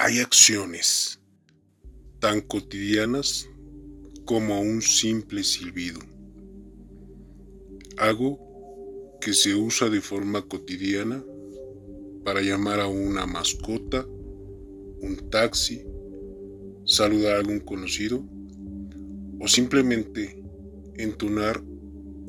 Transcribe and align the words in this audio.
Hay 0.00 0.20
acciones 0.20 1.18
tan 2.20 2.40
cotidianas 2.40 3.48
como 4.26 4.60
un 4.60 4.80
simple 4.80 5.42
silbido. 5.42 5.98
Algo 7.96 8.38
que 9.20 9.34
se 9.34 9.56
usa 9.56 9.88
de 9.88 10.00
forma 10.00 10.42
cotidiana 10.42 11.24
para 12.24 12.42
llamar 12.42 12.78
a 12.78 12.86
una 12.86 13.26
mascota, 13.26 14.06
un 14.06 15.28
taxi, 15.32 15.84
saludar 16.84 17.34
a 17.34 17.38
algún 17.40 17.58
conocido 17.58 18.24
o 19.40 19.48
simplemente 19.48 20.40
entonar 20.94 21.60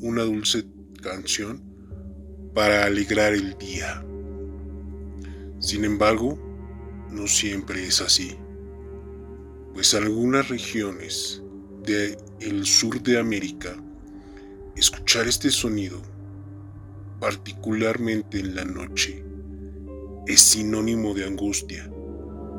una 0.00 0.24
dulce 0.24 0.64
canción 1.00 1.62
para 2.52 2.84
alegrar 2.84 3.32
el 3.32 3.56
día. 3.58 4.04
Sin 5.60 5.84
embargo, 5.84 6.49
no 7.10 7.26
siempre 7.26 7.86
es 7.86 8.00
así, 8.00 8.36
pues 9.74 9.94
algunas 9.94 10.48
regiones 10.48 11.42
del 11.84 12.64
sur 12.66 13.02
de 13.02 13.18
América, 13.18 13.76
escuchar 14.76 15.26
este 15.26 15.50
sonido, 15.50 16.00
particularmente 17.18 18.40
en 18.40 18.54
la 18.54 18.64
noche, 18.64 19.24
es 20.26 20.40
sinónimo 20.40 21.14
de 21.14 21.26
angustia, 21.26 21.90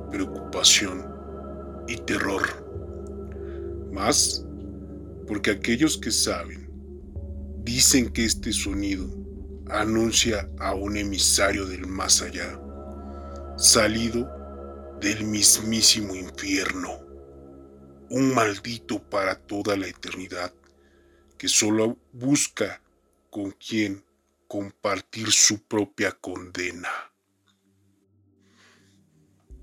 preocupación 0.10 1.06
y 1.88 1.96
terror. 1.98 2.42
Más 3.92 4.46
porque 5.28 5.52
aquellos 5.52 5.98
que 5.98 6.12
saben 6.12 6.70
dicen 7.64 8.10
que 8.10 8.26
este 8.26 8.52
sonido 8.52 9.08
anuncia 9.70 10.50
a 10.60 10.74
un 10.74 10.98
emisario 10.98 11.66
del 11.66 11.88
más 11.88 12.22
allá, 12.22 12.60
salido 13.58 14.41
del 15.02 15.26
mismísimo 15.26 16.16
infierno, 16.16 16.92
un 18.12 18.36
maldito 18.36 19.02
para 19.10 19.36
toda 19.36 19.76
la 19.76 19.88
eternidad, 19.88 20.54
que 21.40 21.48
solo 21.48 21.98
busca 22.14 22.84
con 23.32 23.50
quien 23.50 24.06
compartir 24.48 25.32
su 25.32 25.64
propia 25.64 26.12
condena. 26.12 26.90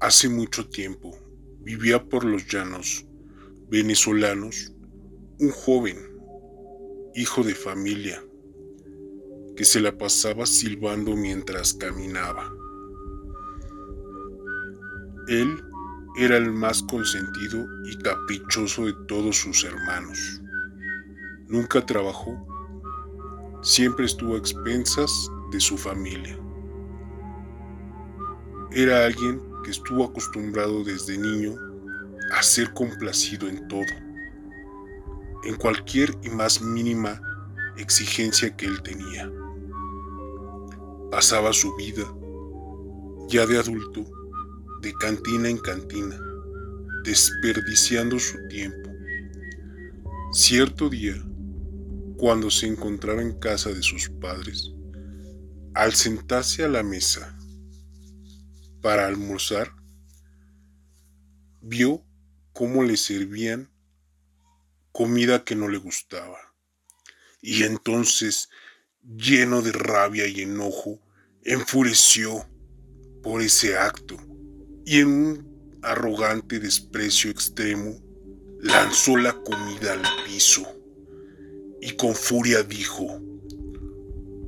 Hace 0.01 0.29
mucho 0.29 0.69
tiempo 0.69 1.17
vivía 1.61 2.03
por 2.03 2.25
los 2.25 2.49
llanos 2.49 3.05
venezolanos 3.69 4.73
un 5.39 5.51
joven, 5.51 5.99
hijo 7.15 7.45
de 7.45 7.55
familia, 7.55 8.25
que 9.57 9.65
se 9.65 9.81
la 9.81 9.97
pasaba 9.97 10.47
silbando 10.47 11.15
mientras 11.15 11.75
caminaba. 11.75 12.58
Él 15.29 15.63
era 16.17 16.39
el 16.39 16.51
más 16.51 16.83
consentido 16.85 17.67
y 17.85 17.99
caprichoso 17.99 18.87
de 18.87 18.95
todos 19.07 19.37
sus 19.37 19.63
hermanos. 19.63 20.41
Nunca 21.49 21.85
trabajó, 21.85 22.47
siempre 23.63 24.07
estuvo 24.07 24.35
a 24.35 24.39
expensas 24.39 25.31
de 25.53 25.61
su 25.61 25.77
familia. 25.77 26.39
Era 28.73 29.05
alguien 29.05 29.41
que 29.65 29.71
estuvo 29.71 30.03
acostumbrado 30.03 30.83
desde 30.83 31.19
niño 31.19 31.57
a 32.35 32.43
ser 32.43 32.73
complacido 32.73 33.49
en 33.49 33.69
todo, 33.69 33.85
en 35.45 35.57
cualquier 35.57 36.17
y 36.23 36.31
más 36.31 36.63
mínima 36.63 37.21
exigencia 37.77 38.57
que 38.57 38.65
él 38.65 38.83
tenía. 38.83 39.31
Pasaba 41.11 41.53
su 41.53 41.75
vida, 41.77 42.05
ya 43.29 43.47
de 43.47 43.59
adulto, 43.59 44.18
de 44.81 44.93
cantina 44.95 45.49
en 45.49 45.59
cantina, 45.59 46.21
desperdiciando 47.05 48.19
su 48.19 48.37
tiempo. 48.49 48.91
Cierto 50.33 50.89
día, 50.89 51.15
cuando 52.17 52.51
se 52.51 52.67
encontraba 52.67 53.23
en 53.23 53.39
casa 53.39 53.71
de 53.71 53.83
sus 53.83 54.09
padres, 54.09 54.73
al 55.75 55.95
sentarse 55.95 56.65
a 56.65 56.69
la 56.69 56.83
mesa 56.83 57.37
para 58.81 59.07
almorzar, 59.07 59.75
vio 61.61 62.05
cómo 62.53 62.85
le 62.85 62.97
servían 62.97 63.71
comida 64.93 65.45
que 65.45 65.57
no 65.57 65.69
le 65.69 65.79
gustaba. 65.79 66.39
Y 67.41 67.65
entonces, 67.65 68.49
lleno 69.03 69.63
de 69.63 69.73
rabia 69.73 70.27
y 70.27 70.43
enojo, 70.43 71.01
enfureció 71.43 72.49
por 73.23 73.43
ese 73.43 73.77
acto 73.77 74.28
y 74.89 75.01
en 75.01 75.09
un 75.09 75.79
arrogante 75.83 76.59
desprecio 76.59 77.31
extremo 77.31 77.95
lanzó 78.63 79.19
la 79.19 79.35
comida 79.35 79.93
al 79.93 80.03
piso 80.25 80.67
y 81.83 81.91
con 81.93 82.15
furia 82.15 82.63
dijo, 82.63 83.21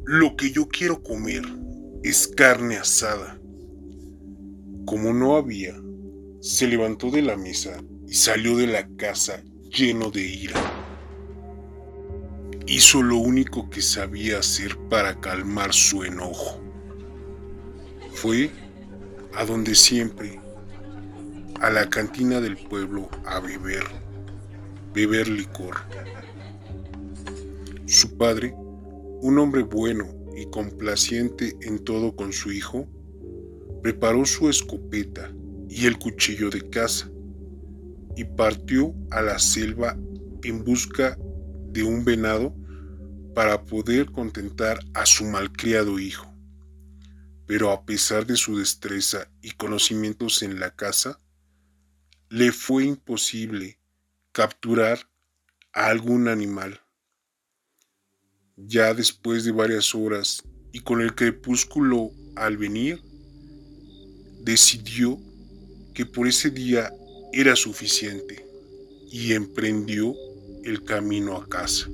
lo 0.07 0.37
que 0.37 0.51
yo 0.51 0.67
quiero 0.67 1.03
comer 1.03 1.43
es 2.03 2.27
carne 2.27 2.79
asada. 2.79 3.39
Como 4.87 5.13
no 5.13 5.37
había, 5.37 5.79
se 6.41 6.67
levantó 6.67 7.11
de 7.11 7.21
la 7.21 7.37
mesa 7.37 7.79
y 8.09 8.15
salió 8.15 8.57
de 8.57 8.67
la 8.67 8.89
casa 8.97 9.45
lleno 9.71 10.11
de 10.11 10.23
ira. 10.23 10.59
Hizo 12.67 13.03
lo 13.03 13.19
único 13.19 13.69
que 13.69 13.83
sabía 13.83 14.39
hacer 14.39 14.75
para 14.89 15.21
calmar 15.21 15.75
su 15.75 16.03
enojo. 16.03 16.63
Fue 18.15 18.51
a 19.35 19.45
donde 19.45 19.75
siempre, 19.75 20.41
a 21.61 21.71
la 21.71 21.89
cantina 21.89 22.41
del 22.41 22.57
pueblo 22.57 23.09
a 23.27 23.41
beber, 23.41 23.85
beber 24.93 25.29
licor. 25.29 25.77
Su 27.87 28.17
padre, 28.17 28.55
un 28.57 29.39
hombre 29.39 29.63
bueno 29.63 30.07
y 30.37 30.47
complaciente 30.47 31.57
en 31.63 31.79
todo 31.85 32.15
con 32.15 32.33
su 32.33 32.53
hijo, 32.53 32.89
preparó 33.83 34.25
su 34.25 34.49
escopeta 34.49 35.33
y 35.69 35.87
el 35.87 35.99
cuchillo 35.99 36.51
de 36.51 36.69
caza 36.71 37.09
y 38.17 38.25
partió 38.25 38.95
a 39.11 39.23
la 39.23 39.39
selva 39.39 39.97
en 40.43 40.65
busca 40.65 41.17
de 41.73 41.83
un 41.83 42.05
venado 42.05 42.55
para 43.35 43.63
poder 43.65 44.11
contentar 44.11 44.81
a 44.95 45.07
su 45.07 45.25
malcriado 45.25 45.99
hijo 45.99 46.30
pero 47.51 47.73
a 47.73 47.85
pesar 47.85 48.25
de 48.29 48.37
su 48.37 48.59
destreza 48.59 49.29
y 49.43 49.51
conocimientos 49.51 50.45
en 50.45 50.61
la 50.61 50.77
caza, 50.77 51.19
le 52.29 52.53
fue 52.53 52.85
imposible 52.85 53.81
capturar 54.31 55.11
a 55.73 55.87
algún 55.87 56.29
animal. 56.29 56.81
Ya 58.57 58.95
después 58.95 59.43
de 59.43 59.51
varias 59.51 59.97
horas 59.97 60.45
y 60.71 60.79
con 60.79 61.01
el 61.01 61.17
crepúsculo 61.17 62.13
al 62.37 62.57
venir, 62.57 63.03
decidió 64.45 65.19
que 65.93 66.07
por 66.07 66.29
ese 66.29 66.51
día 66.51 66.93
era 67.33 67.57
suficiente 67.57 68.47
y 69.11 69.33
emprendió 69.33 70.15
el 70.63 70.85
camino 70.85 71.37
a 71.37 71.49
casa. 71.49 71.89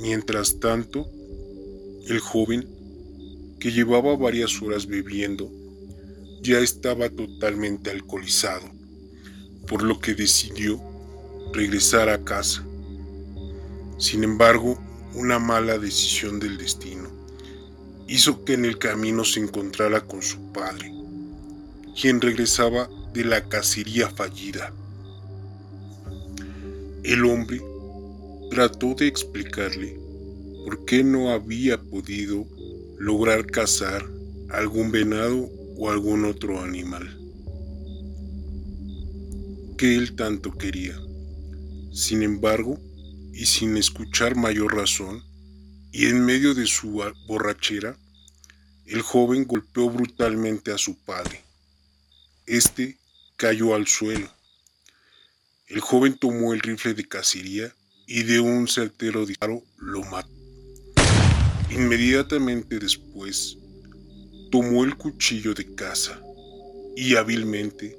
Mientras 0.00 0.58
tanto, 0.58 1.08
el 2.08 2.18
joven 2.18 2.83
que 3.64 3.72
llevaba 3.72 4.14
varias 4.14 4.60
horas 4.60 4.86
bebiendo, 4.86 5.50
ya 6.42 6.58
estaba 6.58 7.08
totalmente 7.08 7.90
alcoholizado, 7.90 8.70
por 9.66 9.82
lo 9.82 10.00
que 10.00 10.12
decidió 10.12 10.78
regresar 11.54 12.10
a 12.10 12.22
casa. 12.22 12.62
Sin 13.96 14.22
embargo, 14.22 14.78
una 15.14 15.38
mala 15.38 15.78
decisión 15.78 16.40
del 16.40 16.58
destino 16.58 17.08
hizo 18.06 18.44
que 18.44 18.52
en 18.52 18.66
el 18.66 18.76
camino 18.76 19.24
se 19.24 19.40
encontrara 19.40 20.02
con 20.02 20.20
su 20.20 20.52
padre, 20.52 20.92
quien 21.98 22.20
regresaba 22.20 22.90
de 23.14 23.24
la 23.24 23.48
cacería 23.48 24.10
fallida. 24.10 24.74
El 27.02 27.24
hombre 27.24 27.62
trató 28.50 28.92
de 28.92 29.06
explicarle 29.06 29.98
por 30.66 30.84
qué 30.84 31.02
no 31.02 31.30
había 31.30 31.80
podido 31.80 32.46
lograr 32.98 33.46
cazar 33.46 34.04
algún 34.50 34.90
venado 34.90 35.48
o 35.76 35.90
algún 35.90 36.24
otro 36.24 36.60
animal 36.60 37.20
que 39.76 39.96
él 39.96 40.14
tanto 40.16 40.56
quería. 40.56 40.98
Sin 41.92 42.22
embargo, 42.22 42.80
y 43.32 43.46
sin 43.46 43.76
escuchar 43.76 44.36
mayor 44.36 44.74
razón, 44.74 45.22
y 45.92 46.06
en 46.06 46.24
medio 46.24 46.54
de 46.54 46.66
su 46.66 47.02
borrachera, 47.26 47.96
el 48.86 49.02
joven 49.02 49.44
golpeó 49.44 49.90
brutalmente 49.90 50.72
a 50.72 50.78
su 50.78 50.96
padre. 50.96 51.42
Este 52.46 52.98
cayó 53.36 53.74
al 53.74 53.86
suelo. 53.86 54.28
El 55.66 55.80
joven 55.80 56.16
tomó 56.16 56.52
el 56.52 56.60
rifle 56.60 56.94
de 56.94 57.08
cacería 57.08 57.74
y 58.06 58.24
de 58.24 58.40
un 58.40 58.68
certero 58.68 59.24
disparo 59.24 59.62
lo 59.78 60.02
mató. 60.04 60.43
Inmediatamente 61.70 62.78
después, 62.78 63.58
tomó 64.50 64.84
el 64.84 64.96
cuchillo 64.96 65.54
de 65.54 65.74
caza 65.74 66.20
y 66.96 67.16
hábilmente, 67.16 67.98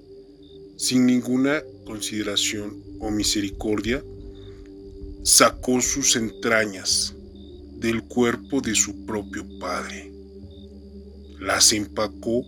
sin 0.78 1.06
ninguna 1.06 1.62
consideración 1.86 2.82
o 3.00 3.12
misericordia, 3.12 4.04
sacó 5.24 5.82
sus 5.82 6.16
entrañas 6.16 7.14
del 7.80 8.04
cuerpo 8.04 8.62
de 8.62 8.76
su 8.76 9.06
propio 9.06 9.46
padre. 9.60 10.12
Las 11.40 11.74
empacó 11.74 12.46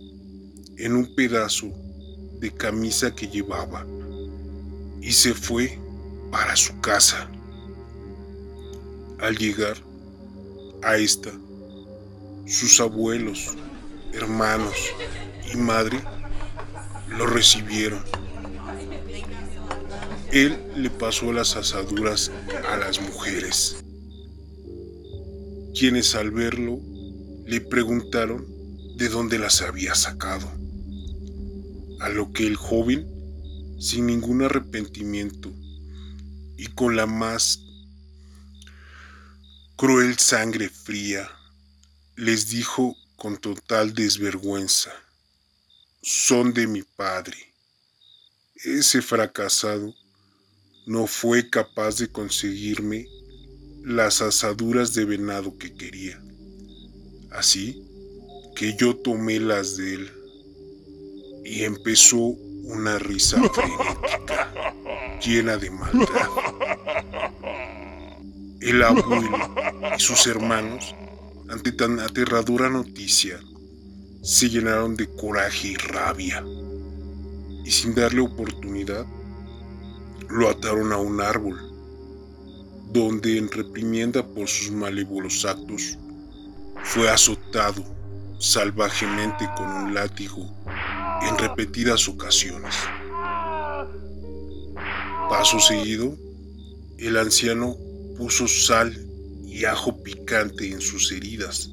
en 0.78 0.94
un 0.94 1.14
pedazo 1.14 1.70
de 2.40 2.50
camisa 2.50 3.14
que 3.14 3.26
llevaba 3.26 3.86
y 5.02 5.12
se 5.12 5.34
fue 5.34 5.78
para 6.30 6.56
su 6.56 6.80
casa. 6.80 7.28
Al 9.18 9.36
llegar 9.36 9.76
a 10.82 10.96
esta, 10.96 11.30
sus 12.46 12.80
abuelos, 12.80 13.56
hermanos 14.12 14.74
y 15.52 15.56
madre 15.56 16.02
lo 17.08 17.26
recibieron. 17.26 18.02
Él 20.32 20.58
le 20.76 20.90
pasó 20.90 21.32
las 21.32 21.56
asaduras 21.56 22.30
a 22.70 22.76
las 22.76 23.00
mujeres, 23.00 23.76
quienes 25.78 26.14
al 26.14 26.30
verlo 26.30 26.80
le 27.46 27.60
preguntaron 27.60 28.46
de 28.96 29.08
dónde 29.08 29.38
las 29.38 29.62
había 29.62 29.94
sacado, 29.94 30.46
a 32.00 32.08
lo 32.10 32.32
que 32.32 32.46
el 32.46 32.56
joven, 32.56 33.06
sin 33.78 34.06
ningún 34.06 34.42
arrepentimiento 34.42 35.50
y 36.58 36.66
con 36.66 36.96
la 36.96 37.06
más 37.06 37.67
cruel 39.78 40.18
sangre 40.18 40.68
fría, 40.68 41.30
les 42.16 42.48
dijo 42.48 42.96
con 43.14 43.36
total 43.36 43.94
desvergüenza, 43.94 44.90
son 46.02 46.52
de 46.52 46.66
mi 46.66 46.82
padre. 46.82 47.36
Ese 48.56 49.00
fracasado 49.00 49.94
no 50.84 51.06
fue 51.06 51.48
capaz 51.48 51.98
de 51.98 52.08
conseguirme 52.08 53.06
las 53.84 54.20
asaduras 54.20 54.94
de 54.94 55.04
venado 55.04 55.56
que 55.56 55.72
quería. 55.72 56.20
Así 57.30 57.80
que 58.56 58.74
yo 58.76 58.96
tomé 58.96 59.38
las 59.38 59.76
de 59.76 59.94
él 59.94 60.12
y 61.44 61.62
empezó 61.62 62.18
una 62.18 62.98
risa 62.98 63.40
frenética, 63.50 64.74
llena 65.24 65.56
de 65.56 65.70
maldad. 65.70 66.47
El 68.68 68.82
abuelo 68.82 69.50
y 69.96 69.98
sus 69.98 70.26
hermanos, 70.26 70.94
ante 71.48 71.72
tan 71.72 72.00
aterradora 72.00 72.68
noticia, 72.68 73.40
se 74.22 74.50
llenaron 74.50 74.94
de 74.94 75.08
coraje 75.08 75.68
y 75.68 75.76
rabia, 75.76 76.44
y 77.64 77.70
sin 77.70 77.94
darle 77.94 78.20
oportunidad, 78.20 79.06
lo 80.28 80.50
ataron 80.50 80.92
a 80.92 80.98
un 80.98 81.18
árbol, 81.22 81.58
donde 82.92 83.38
en 83.38 83.50
reprimienda 83.50 84.22
por 84.22 84.46
sus 84.46 84.70
malévolos 84.70 85.46
actos, 85.46 85.96
fue 86.84 87.08
azotado 87.08 87.82
salvajemente 88.38 89.48
con 89.56 89.66
un 89.66 89.94
látigo 89.94 90.46
en 91.22 91.38
repetidas 91.38 92.06
ocasiones. 92.06 92.74
Paso 95.30 95.58
seguido, 95.58 96.14
el 96.98 97.16
anciano 97.16 97.87
puso 98.18 98.48
sal 98.48 98.92
y 99.46 99.64
ajo 99.64 100.02
picante 100.02 100.70
en 100.70 100.80
sus 100.80 101.12
heridas 101.12 101.70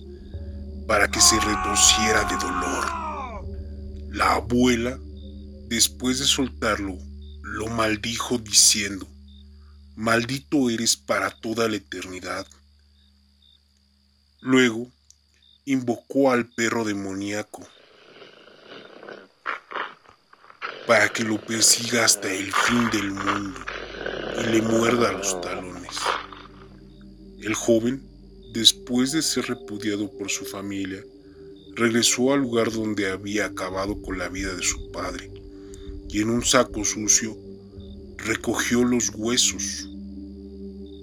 para 0.87 1.09
que 1.09 1.19
se 1.19 1.39
retorciera 1.39 2.23
de 2.25 2.37
dolor. 2.37 3.45
La 4.11 4.35
abuela, 4.35 4.97
después 5.67 6.19
de 6.19 6.25
soltarlo, 6.25 6.97
lo 7.41 7.67
maldijo 7.67 8.37
diciendo, 8.37 9.07
maldito 9.95 10.69
eres 10.69 10.95
para 10.95 11.31
toda 11.31 11.67
la 11.67 11.77
eternidad. 11.77 12.45
Luego, 14.41 14.87
invocó 15.65 16.31
al 16.31 16.45
perro 16.45 16.85
demoníaco 16.85 17.67
para 20.85 21.09
que 21.09 21.23
lo 21.23 21.41
persiga 21.41 22.05
hasta 22.05 22.31
el 22.31 22.53
fin 22.53 22.89
del 22.91 23.11
mundo 23.11 23.59
y 24.39 24.43
le 24.43 24.61
muerda 24.61 25.11
los 25.11 25.41
talones. 25.41 25.95
El 27.45 27.53
joven, 27.53 28.01
después 28.53 29.11
de 29.11 29.21
ser 29.21 29.45
repudiado 29.45 30.11
por 30.11 30.31
su 30.31 30.45
familia, 30.45 31.03
regresó 31.75 32.33
al 32.33 32.39
lugar 32.39 32.71
donde 32.71 33.07
había 33.11 33.45
acabado 33.45 34.01
con 34.01 34.17
la 34.17 34.29
vida 34.29 34.55
de 34.55 34.63
su 34.63 34.91
padre 34.91 35.29
y 36.09 36.21
en 36.21 36.31
un 36.31 36.43
saco 36.43 36.83
sucio 36.83 37.37
recogió 38.17 38.83
los 38.83 39.11
huesos 39.13 39.87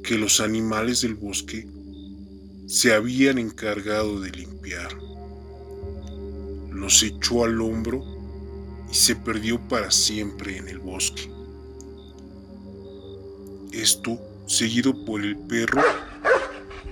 que 0.03 0.19
los 0.19 0.41
animales 0.41 1.03
del 1.03 1.15
bosque 1.15 1.69
se 2.67 2.93
habían 2.93 3.39
encargado 3.39 4.21
de 4.21 4.33
limpiar. 4.33 4.99
Los 6.73 7.05
echó 7.05 7.45
al 7.45 7.61
hombro 7.61 8.03
y 8.91 8.95
se 8.97 9.15
perdió 9.15 9.61
para 9.69 9.93
siempre 9.93 10.57
en 10.57 10.67
el 10.67 10.81
bosque. 10.81 11.31
Esto 13.71 14.19
seguido 14.49 15.05
por 15.05 15.25
el 15.25 15.37
perro 15.37 15.83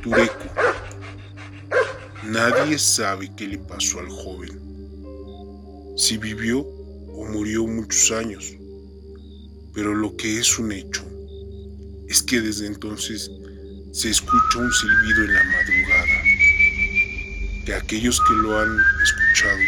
Tureco. 0.02 0.48
Nadie 2.24 2.78
sabe 2.78 3.30
qué 3.36 3.46
le 3.46 3.58
pasó 3.58 4.00
al 4.00 4.08
joven. 4.08 4.58
Si 5.96 6.16
vivió 6.16 6.60
o 6.60 7.26
murió 7.26 7.66
muchos 7.66 8.10
años. 8.12 8.52
Pero 9.74 9.94
lo 9.94 10.16
que 10.16 10.38
es 10.38 10.58
un 10.58 10.72
hecho 10.72 11.04
es 12.08 12.22
que 12.22 12.40
desde 12.40 12.66
entonces 12.66 13.30
se 13.92 14.10
escucha 14.10 14.58
un 14.58 14.72
silbido 14.72 15.24
en 15.24 15.34
la 15.34 15.44
madrugada. 15.44 16.22
Que 17.66 17.74
aquellos 17.74 18.20
que 18.26 18.34
lo 18.34 18.58
han 18.58 18.78
escuchado 19.02 19.60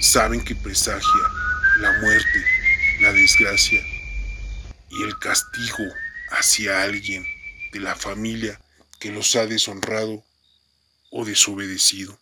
saben 0.00 0.40
que 0.42 0.54
presagia 0.54 1.22
la 1.80 1.92
muerte, 2.00 2.44
la 3.02 3.12
desgracia 3.12 3.80
y 4.90 5.02
el 5.02 5.18
castigo 5.18 5.84
hacia 6.30 6.82
alguien 6.82 7.26
de 7.72 7.80
la 7.80 7.94
familia 7.94 8.58
que 8.98 9.10
los 9.10 9.34
ha 9.36 9.46
deshonrado 9.46 10.24
o 11.10 11.24
desobedecido. 11.24 12.18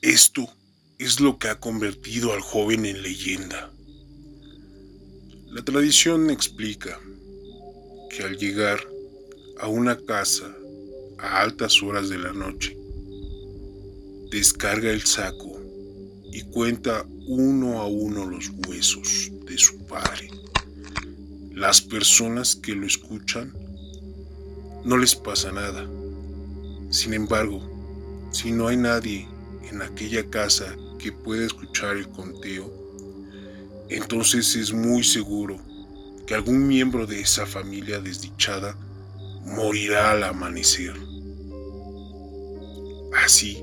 Esto 0.00 0.46
es 0.98 1.20
lo 1.20 1.38
que 1.38 1.48
ha 1.48 1.60
convertido 1.60 2.32
al 2.32 2.40
joven 2.40 2.86
en 2.86 3.02
leyenda. 3.02 3.70
La 5.48 5.64
tradición 5.64 6.30
explica 6.30 7.00
que 8.10 8.22
al 8.22 8.36
llegar 8.36 8.80
a 9.60 9.68
una 9.68 9.96
casa 10.04 10.54
a 11.18 11.40
altas 11.40 11.82
horas 11.82 12.08
de 12.08 12.18
la 12.18 12.32
noche, 12.32 12.76
descarga 14.30 14.90
el 14.90 15.02
saco 15.02 15.60
y 16.32 16.42
cuenta 16.42 17.06
uno 17.26 17.80
a 17.80 17.86
uno 17.86 18.26
los 18.26 18.50
huesos 18.66 19.30
de 19.46 19.56
su 19.56 19.78
padre. 19.86 20.28
Las 21.52 21.80
personas 21.80 22.56
que 22.56 22.74
lo 22.74 22.86
escuchan 22.86 23.63
no 24.84 24.98
les 24.98 25.14
pasa 25.16 25.50
nada. 25.50 25.86
Sin 26.90 27.14
embargo, 27.14 27.62
si 28.30 28.52
no 28.52 28.68
hay 28.68 28.76
nadie 28.76 29.26
en 29.70 29.80
aquella 29.80 30.28
casa 30.28 30.76
que 30.98 31.10
pueda 31.10 31.46
escuchar 31.46 31.96
el 31.96 32.08
conteo, 32.08 32.70
entonces 33.88 34.54
es 34.56 34.72
muy 34.72 35.02
seguro 35.02 35.58
que 36.26 36.34
algún 36.34 36.68
miembro 36.68 37.06
de 37.06 37.20
esa 37.20 37.46
familia 37.46 37.98
desdichada 37.98 38.76
morirá 39.44 40.12
al 40.12 40.24
amanecer. 40.24 40.94
Así 43.24 43.62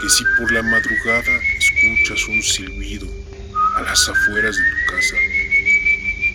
que 0.00 0.08
si 0.08 0.24
por 0.36 0.50
la 0.50 0.62
madrugada 0.62 1.32
escuchas 1.58 2.28
un 2.28 2.42
silbido 2.42 3.06
a 3.76 3.82
las 3.82 4.08
afueras 4.08 4.56
de 4.56 4.62
tu 4.62 4.92
casa, 4.92 5.16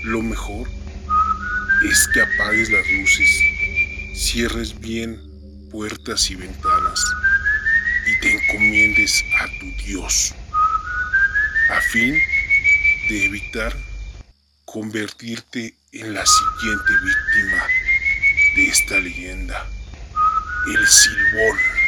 lo 0.06 0.22
mejor 0.22 0.68
es 1.90 2.08
que 2.14 2.22
apagues 2.22 2.70
las 2.70 2.86
luces 2.92 3.59
cierres 4.16 4.80
bien 4.80 5.20
puertas 5.72 6.30
y 6.30 6.36
ventanas 6.36 7.04
y 8.08 8.20
te 8.20 8.34
encomiendes 8.34 9.24
a 9.40 9.46
tu 9.60 9.84
Dios, 9.86 10.34
a 11.70 11.82
fin 11.82 12.18
de 13.10 13.26
evitar 13.26 13.76
convertirte 14.66 15.74
en 15.92 16.14
la 16.14 16.26
siguiente 16.26 16.94
víctima 17.04 17.64
de 18.56 18.68
esta 18.68 19.00
leyenda, 19.00 19.66
el 20.76 20.88
silbón. 20.88 21.79